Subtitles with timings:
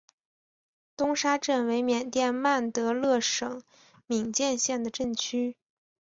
[0.97, 3.61] 东沙镇为缅甸曼德勒省
[4.07, 5.55] 敏建县的镇区。